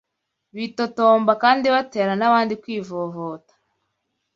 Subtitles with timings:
[0.55, 3.53] bitotomba kandi batera n’abandi kwivovota,